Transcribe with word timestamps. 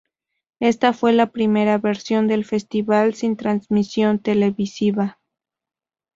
Esta 0.59 0.93
fue 0.93 1.13
la 1.13 1.31
primera 1.31 1.77
versión 1.77 2.27
del 2.27 2.43
festival 2.43 3.13
sin 3.13 3.37
transmisión 3.37 4.17
televisiva. 4.17 5.19